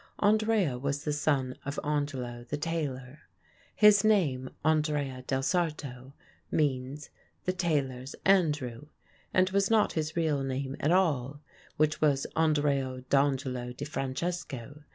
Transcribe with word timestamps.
Andrea 0.17 0.79
was 0.79 1.03
the 1.03 1.13
son 1.13 1.59
of 1.63 1.79
Angelo 1.83 2.43
the 2.45 2.57
tailor. 2.57 3.19
His 3.75 4.03
name, 4.03 4.49
Andrea 4.65 5.23
del 5.27 5.43
Sarto, 5.43 6.13
means 6.49 7.11
"the 7.45 7.53
tailor's 7.53 8.15
Andrew," 8.25 8.87
and 9.31 9.51
was 9.51 9.69
not 9.69 9.93
his 9.93 10.15
real 10.17 10.41
name 10.41 10.75
at 10.79 10.91
all, 10.91 11.41
which 11.77 12.01
was 12.01 12.25
Andrea 12.35 13.03
d'Angelo 13.11 13.73
di 13.73 13.85
Francesco. 13.85 14.81